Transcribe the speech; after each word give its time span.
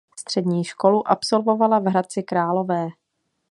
Střední 0.19 0.63
školu 0.63 1.07
absolvovala 1.07 1.79
v 1.79 1.83
Hradci 1.85 2.23
Králové. 2.23 2.87